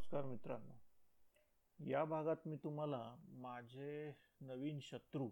नमस्कार 0.00 0.24
मित्रांनो. 0.24 0.72
या 1.78 2.04
भागात 2.04 2.36
मी 2.46 2.56
तुम्हाला 2.56 3.16
माझे 3.28 4.14
नवीन 4.40 4.78
शत्रू 4.82 5.28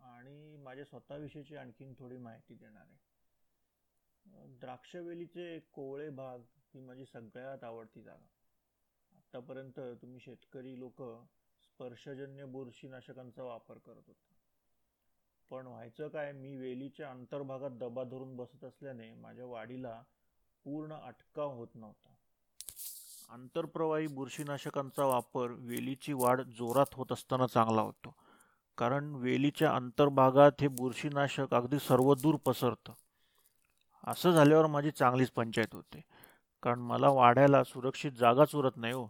आणि 0.00 0.56
माझ्या 0.56 0.84
स्वतःविषयीची 0.84 1.56
आणखीन 1.56 1.94
थोडी 1.98 2.16
माहिती 2.16 2.54
देणार 2.54 2.82
आहे. 2.82 2.98
द्राक्षवेलीचे 4.58 5.58
कोवळे 5.58 6.10
भाग 6.10 6.38
ही 6.74 6.80
माझी 6.80 7.04
सगळ्यात 7.04 7.64
आवडती 7.64 8.02
जागा. 8.02 8.26
आत्तापर्यंत 9.12 9.80
तुम्ही 10.02 10.20
शेतकरी 10.20 10.78
लोक 10.78 11.02
स्पर्शजन्य 11.62 12.44
बुरशीनाशकांचा 12.44 13.42
वापर 13.42 13.78
करत 13.78 14.02
होता. 14.06 14.34
पण 15.50 15.66
व्हायचं 15.66 16.08
काय 16.08 16.32
मी 16.32 16.56
वेलीच्या 16.56 17.10
अंतर्भागात 17.10 17.70
दबा 17.70 18.04
धरून 18.04 18.36
बसत 18.36 18.64
असल्याने 18.64 19.14
माझ्या 19.14 19.46
वाढीला 19.46 20.02
पूर्ण 20.64 20.94
अटकाव 20.94 21.50
होत 21.50 21.68
नव्हता. 21.74 22.14
आंतरप्रवाही 23.28 24.06
बुरशीनाशकांचा 24.06 25.04
वापर 25.04 25.50
वेलीची 25.50 26.12
वाढ 26.12 26.40
जोरात 26.40 26.94
होत 26.94 27.12
असताना 27.12 27.46
चांगला 27.46 27.82
होतो. 27.82 28.14
कारण 28.78 29.14
वेलीच्या 29.14 29.72
अंतर्भागात 29.72 30.52
हे 30.60 30.68
बुरशीनाशक 30.68 31.54
अगदी 31.54 31.78
सर्वदूर 31.78 32.36
पसरतं. 32.36 32.92
असं 34.06 34.30
झाल्यावर 34.30 34.66
माझी 34.66 34.90
चांगलीच 34.90 35.30
पंचायत 35.30 35.74
होते. 35.74 36.00
कारण 36.62 36.78
मला 36.78 37.08
वाढायला 37.08 37.64
सुरक्षित 37.64 38.12
जागाच 38.12 38.54
उरत 38.54 38.76
नाही 38.76 38.92
हो. 38.92 39.06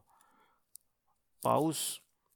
पाऊस 1.45 1.77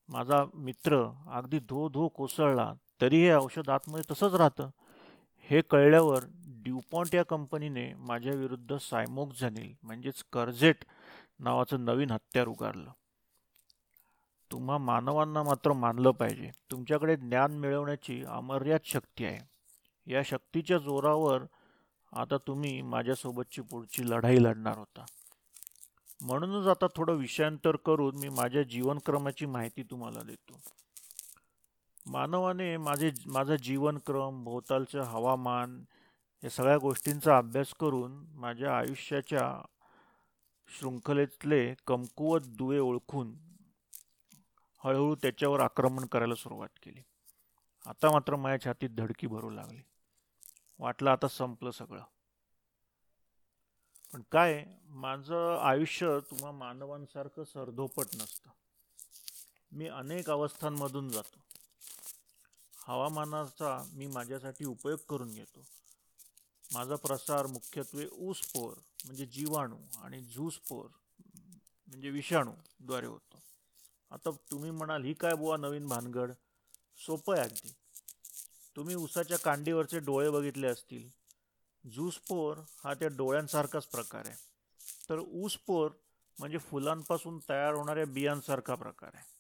माझा 0.09 0.45
मित्र 0.55 1.05
अगदी 1.27 1.59
धो 1.59 1.89
धो 1.89 2.09
कोसळला 2.09 2.73
तरी 3.01 3.25
हे 3.25 3.35
औषध 3.35 3.71
आतमध्ये 3.71 4.13
तसंच 4.13 4.35
राहतं. 4.35 4.71
हे 5.51 5.61
कळल्यावर 5.61 6.25
ड्युपॉन्ट 6.65 7.15
या 7.15 7.23
कंपनीने 7.23 7.95
माझ्या 7.95 8.35
विरुद्ध 8.35 8.77
सायमोक्झॅनिल 8.77 9.75
म्हणजेच 9.83 10.25
कर्जेट 10.33 10.85
नावाचं 11.43 11.85
नवीन 11.85 12.11
हत्यार 12.11 12.49
उगारलं. 12.49 12.91
तुम्हा 14.51 14.79
मानवांना 14.79 15.43
मात्र 15.43 15.73
मानलं 15.73 16.11
पाहिजे. 16.11 16.51
तुमच्याकडे 16.71 17.17
ज्ञान 17.17 17.59
मिळवण्याची 17.59 18.25
अमर्याद 18.25 18.81
शक्ती 18.85 19.25
आहे. 19.25 19.53
या 20.13 20.23
शक्तीच्या 20.23 20.79
जोरावर 20.79 21.43
आता 22.13 22.37
तुम्ही 22.37 22.83
माझ्यासोबतची 22.83 23.63
पुढची 23.63 24.11
लढाई 24.11 24.37
लढणार 24.37 24.79
होता. 24.79 25.05
म्हणूनच 26.23 26.67
आता 26.67 26.87
थोडं 26.97 27.13
विषयांतर 27.13 27.77
करून 27.77 28.17
मी 28.17 28.29
माझ्या 28.29 28.63
जीवनक्रमाची 28.63 29.47
माहिती 29.47 29.83
तुम्हाला 29.83 30.23
देतो. 30.23 30.61
मानवाने 32.07 32.77
माझे 32.77 33.11
माझा 33.27 33.57
जीवनक्रम 33.57 34.45
भोवतालचं 34.45 35.01
हवामान 35.01 35.85
या 36.45 36.51
सगळ्या 36.51 36.79
गोष्टींचा 36.79 37.39
अभ्यास 37.39 37.75
करून 37.81 38.25
माझ्या 38.35 38.79
आयुष्याच्या 38.79 39.65
शृंखलेतले 40.69 41.75
कमकुवत 41.87 42.41
दुवे 42.47 42.79
ओळखून 42.79 43.35
हळूहळू 44.85 45.15
त्याच्यावर 45.15 45.61
आक्रमण 45.61 46.07
करायला 46.07 46.35
सुरुवात 46.35 46.69
केली. 46.83 47.03
आता 47.87 48.11
मात्र 48.11 48.37
माझ्या 48.37 48.65
छातीत 48.65 48.91
धडकी 48.91 49.27
भरू 49.27 49.51
लागली. 49.51 49.83
वाटलं 50.79 51.11
आता 51.11 51.29
संपलं 51.29 51.71
सगळं. 51.71 52.03
पण 54.13 54.23
काय 54.33 54.65
माझं 54.87 55.59
आयुष्य 55.59 56.19
तुम्हा 56.31 56.51
मानवांसारखं 56.51 57.45
सरधोपट 57.45 58.05
नसतं. 58.15 58.51
मी 59.73 59.89
अनेक 59.89 60.31
अवस्थांमधून 60.31 61.09
जातो. 61.09 61.45
हवामानाचा 62.87 63.91
मी 63.93 64.07
माझ्यासाठी 64.07 64.65
उपयोग 64.65 64.99
करून 65.09 65.35
घेतो. 65.35 65.65
माझा 66.73 66.97
प्रसार 66.97 67.47
मुख्यत्वे 67.47 68.07
ऊसपोर 68.21 68.75
म्हणजे 69.05 69.27
जीवाणू 69.27 69.77
आणि 69.99 70.21
झूसपोर 70.25 70.87
म्हणजे 71.89 72.11
विषाणूद्वारे 72.11 73.07
होतो. 73.07 73.43
आता 74.11 74.31
तुम्ही 74.51 74.71
म्हणाल 74.71 75.05
ही 75.05 75.13
काय 75.15 75.35
बुवा 75.35 75.57
नवीन 75.57 75.87
भानगड? 75.87 76.33
सोपं 76.99 77.39
आहे 77.39 77.43
अगदी. 77.43 77.73
तुम्ही 78.77 78.95
ऊसाच्या 78.95 79.39
कांडीवरचे 79.39 79.99
डोळे 79.99 80.31
बघितले 80.31 80.67
असतील. 80.67 81.09
झूसपोर 81.85 82.59
हा 82.85 82.95
त्या 82.95 83.09
डोळ्यांसारखाच 83.09 83.87
प्रकार 83.87 84.27
आहे. 84.27 84.37
तर 85.09 85.19
ऊसपोर 85.19 85.91
म्हणजे 86.39 86.59
फुलांपासून 86.61 87.39
तयार 87.49 87.75
होणाऱ्या 87.75 88.05
बियांसारखा 88.07 88.75
प्रकार 88.75 89.11
आहे. 89.15 89.31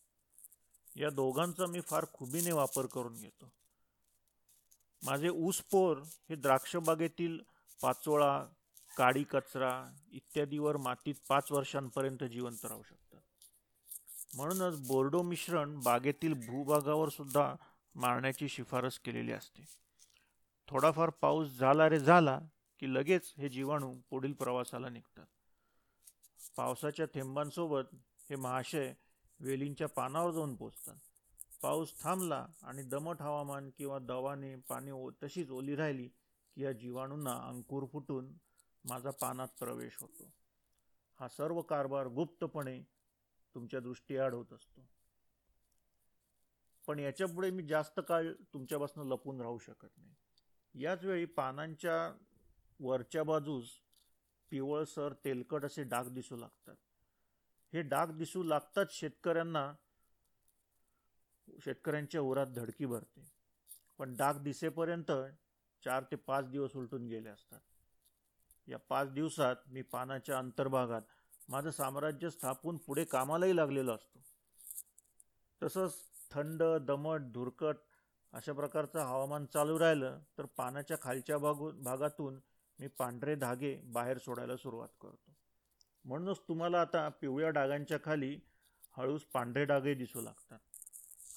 या 0.96 1.10
दोघांचा 1.10 1.66
मी 1.66 1.80
फार 1.80 2.04
खुबीने 2.12 2.52
वापर 2.52 2.86
करून 2.86 3.14
घेतो. 3.14 3.51
माझे 5.02 5.28
ऊसपोर 5.28 5.98
हे 5.98 6.34
द्राक्षबागेतील 6.34 7.38
पाचोळा 7.82 8.46
काडी 8.96 9.24
कचरा 9.24 9.92
इत्यादीवर 10.12 10.76
मातीत 10.76 11.14
पाच 11.28 11.52
वर्षांपर्यंत 11.52 12.24
जिवंत 12.24 12.64
राहू 12.64 12.82
शकतात. 12.82 13.20
म्हणूनच 14.36 14.86
बोर्डो 14.88 15.22
मिश्रण 15.22 15.80
बागेतील 15.80 16.32
भूभागावर 16.32 17.08
सुद्धा 17.08 17.54
मारण्याची 17.94 18.48
शिफारस 18.48 18.98
केलेली 18.98 19.32
असते. 19.32 19.64
थोडाफार 20.68 21.10
पाऊस 21.10 21.48
झाला 21.48 21.88
रे 21.88 21.98
झाला 21.98 22.40
की 22.80 22.94
लगेच 22.94 23.34
हे 23.38 23.48
जीवाणू 23.48 23.94
पुढील 24.10 24.32
प्रवासाला 24.32 24.88
निघतात. 24.88 25.26
पावसाच्या 26.56 27.06
थेंबांसोबत 27.06 27.94
हे 28.30 28.36
महाशय 28.36 28.94
वेलींच्या 29.40 29.88
पानावर 29.88 30.30
जाऊन 30.30 30.54
पोचतात. 30.54 30.96
पाऊस 31.62 32.02
थांबला 32.02 32.46
आणि 32.62 32.82
दमट 32.82 33.22
हवामान 33.22 33.70
किंवा 33.70 33.98
दवाने 33.98 34.56
पाणी 34.56 34.90
ओ 34.90 35.10
तशीच 35.22 35.50
ओली 35.50 35.76
राहिली 35.76 36.08
की 36.56 36.64
या 36.64 36.72
जीवाणूंना 36.72 37.32
अंकुर 37.32 37.84
फुटून 37.92 38.32
माझा 38.84 39.10
पानात 39.10 39.48
प्रवेश 39.58 39.98
होतो. 40.00 40.32
हा 41.20 41.28
सर्व 41.28 41.60
कारभार 41.62 42.06
गुप्तपणे 42.06 42.82
तुमच्या 43.54 43.80
दृष्टीआड 43.80 44.34
होत 44.34 44.52
असतो. 44.52 44.86
पण 46.88 46.98
याच्यापुढे 46.98 47.50
मी 47.50 47.62
जास्त 47.62 48.00
काळ 48.08 48.32
तुमच्यापासून 48.54 49.08
लपून 49.08 49.40
राहू 49.40 49.58
शकत 49.58 49.88
नाही. 49.96 50.14
याच 50.74 51.04
वेळी 51.04 51.24
पानांच्या 51.24 52.12
वरच्या 52.80 53.24
बाजूस 53.24 53.70
पिवळसर 54.50 55.12
तेलकट 55.12 55.64
असे 55.64 55.82
डाग 55.82 56.08
दिसू 56.08 56.36
लागतात. 56.36 56.76
हे 57.72 57.82
डाग 57.82 58.06
दिसू 58.06 58.42
लागताच 58.42 58.92
शेतकऱ्यांना 58.92 59.74
शेतकऱ्यांच्या 61.58 62.20
उरात 62.20 62.46
धडकी 62.46 62.86
भरते. 62.86 63.24
पण 63.98 64.14
डाग 64.16 64.42
दिसेपर्यंत 64.42 65.12
चार 65.82 66.02
ते 66.02 66.16
पाच 66.16 66.48
दिवस 66.50 66.76
उलटून 66.76 67.06
गेले 67.06 67.28
असतात. 67.28 67.60
या 68.68 68.78
पाच 68.78 69.12
दिवसात 69.12 69.56
मी 69.66 69.82
पानाच्या 69.82 70.38
अंतर्भागात 70.38 71.02
माझं 71.48 71.70
साम्राज्य 71.70 72.30
स्थापून 72.30 72.76
पुढे 72.76 73.04
कामालाही 73.04 73.56
लागलेलो 73.56 73.92
असतो. 73.92 74.22
तसंच 75.62 75.94
थंड 76.30 76.62
दमट 76.62 77.20
धुरकट 77.20 77.76
अशा 78.32 78.52
प्रकारचं 78.52 79.00
हवामान 79.00 79.46
चालू 79.46 79.78
राहिलं 79.78 80.18
तर 80.38 80.44
पानाच्या 80.44 80.96
खालच्या 81.02 81.38
भागू 81.38 81.70
भागातून 81.70 82.40
मी 82.78 82.86
पांढरे 82.86 83.34
धागे 83.34 83.80
बाहेर 83.84 84.18
सोडायला 84.18 84.56
सुरुवात 84.56 84.88
करतो. 85.00 85.34
म्हणूनच 86.04 86.40
तुम्हाला 86.48 86.80
आता 86.80 87.08
पिवळ्या 87.08 87.50
डागांच्या 87.50 87.98
खाली 88.04 88.40
हळूच 88.96 89.24
पांढरे 89.24 89.64
डागे 89.64 89.94
दिसू 89.94 90.20
लागतात. 90.20 90.51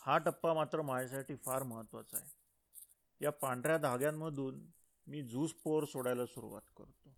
हा 0.05 0.17
टप्पा 0.17 0.53
मात्र 0.53 0.81
माझ्यासाठी 0.81 1.35
फार 1.35 1.63
महत्त्वाचा 1.63 2.17
आहे. 2.17 2.29
या 3.21 3.31
पांढऱ्या 3.31 3.77
धाग्यांमधून 3.77 4.59
मी 5.07 5.21
पोर 5.63 5.85
सोडायला 5.85 6.25
सुरुवात 6.25 6.61
करतो. 6.77 7.09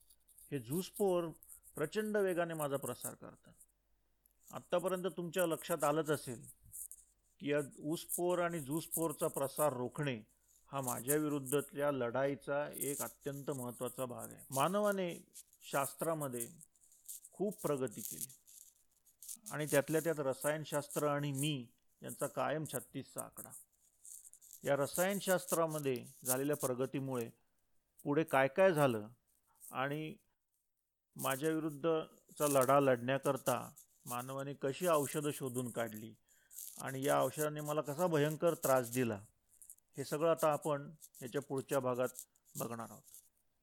हे 0.51 0.81
पोर 0.97 1.27
प्रचंड 1.75 2.17
वेगाने 2.17 2.53
माझा 2.53 2.77
प्रसार 2.77 3.13
करतात. 3.13 3.53
आत्तापर्यंत 4.51 5.05
तुमच्या 5.17 5.45
लक्षात 5.45 5.83
आलंच 5.83 6.09
असेल 6.09 6.45
की 7.39 7.51
या 7.51 7.59
ऊसपोर 7.79 8.39
आणि 8.39 8.59
झूसपोरचा 8.59 9.27
प्रसार 9.27 9.73
रोखणे 9.73 10.23
हा 10.71 10.81
माझ्याविरुद्धतल्या 10.81 11.91
लढाईचा 11.91 12.69
एक 12.75 13.01
अत्यंत 13.01 13.51
महत्त्वाचा 13.51 14.05
भाग 14.05 14.31
आहे. 14.31 14.45
मानवाने 14.49 15.19
शास्त्रामध्ये 15.71 16.47
खूप 17.33 17.61
प्रगती 17.61 18.01
केली. 18.01 18.27
आणि 19.51 19.65
त्यातल्या 19.65 20.01
त्यात 20.01 20.19
रसायनशास्त्र 20.19 21.07
आणि 21.07 21.31
मी 21.31 21.67
यांचा 22.01 22.27
कायम 22.27 22.65
छत्तीसचा 22.65 23.21
आकडा. 23.21 23.49
या 24.63 24.75
रसायनशास्त्रामध्ये 24.75 25.95
झालेल्या 26.25 26.55
प्रगतीमुळे 26.55 27.29
पुढे 28.05 28.23
काय 28.23 28.47
काय 28.47 28.71
झालं 28.71 29.07
आणि 29.63 30.15
माझ्या 31.15 31.49
विरुद्धचा 31.49 32.47
लढा 32.47 32.79
लढण्याकरता 32.79 33.57
मानवाने 34.05 34.53
कशी 34.53 34.87
औषधं 34.87 35.31
शोधून 35.31 35.69
काढली 35.69 36.13
आणि 36.81 37.03
या 37.03 37.21
औषधाने 37.21 37.61
मला 37.61 37.81
कसा 37.81 38.07
भयंकर 38.07 38.53
त्रास 38.53 38.91
दिला 38.91 39.19
हे 39.97 40.05
सगळं 40.05 40.31
आता 40.31 40.51
आपण 40.51 40.89
याच्या 41.21 41.41
पुढच्या 41.41 41.79
भागात 41.79 42.09
बघणार 42.55 42.89
आहोत. 42.89 43.16